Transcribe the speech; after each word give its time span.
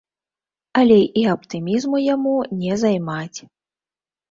Але 0.79 0.97
і 1.23 1.25
аптымізму 1.33 1.97
яму 2.15 2.35
не 2.65 2.81
займаць. 2.87 3.39